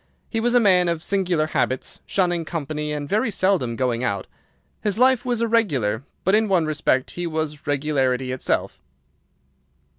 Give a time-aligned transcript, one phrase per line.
[0.31, 4.25] He was a man of singular habits, shunning company and very seldom going out.
[4.81, 8.79] His life was irregular, but in one respect he was regularity itself.